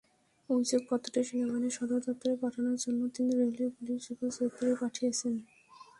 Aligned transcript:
অভিযোগপত্রটি 0.49 1.19
সেনাবাহিনীর 1.27 1.75
সদর 1.77 1.99
দপ্তরে 2.07 2.35
পাঠানোর 2.43 2.77
জন্য 2.83 3.01
তিনি 3.15 3.31
রেলওয়ে 3.39 3.69
পুলিশ 3.77 3.99
সুপার 4.05 4.29
সৈয়দপুরে 4.35 4.73
পাঠিয়েছেন। 4.81 5.33